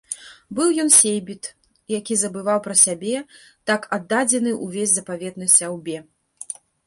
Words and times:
Быў 0.59 0.69
ён 0.83 0.87
сейбіт, 0.93 1.43
які 1.97 2.13
забываў 2.21 2.59
пра 2.69 2.75
сябе, 2.85 3.13
так 3.71 3.85
аддадзены 3.99 4.55
ўвесь 4.63 4.95
запаветнай 4.99 5.49
сяўбе! 5.57 5.97